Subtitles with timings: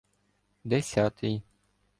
[0.65, 1.43] Десятий